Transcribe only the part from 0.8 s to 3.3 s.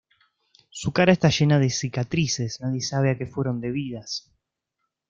cara está llena de cicatrices, nadie sabe a que